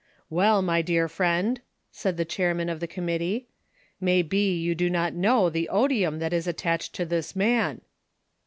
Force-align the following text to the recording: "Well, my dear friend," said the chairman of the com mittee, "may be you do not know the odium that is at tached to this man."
"Well, 0.31 0.63
my 0.63 0.81
dear 0.81 1.07
friend," 1.07 1.61
said 1.91 2.17
the 2.17 2.25
chairman 2.25 2.69
of 2.69 2.79
the 2.79 2.87
com 2.87 3.05
mittee, 3.05 3.45
"may 3.99 4.23
be 4.23 4.57
you 4.59 4.73
do 4.73 4.89
not 4.89 5.13
know 5.13 5.47
the 5.47 5.69
odium 5.69 6.17
that 6.17 6.33
is 6.33 6.47
at 6.47 6.57
tached 6.57 6.93
to 6.95 7.05
this 7.05 7.35
man." 7.35 7.81